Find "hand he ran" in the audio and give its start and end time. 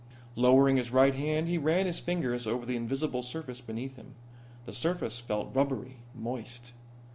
1.13-1.85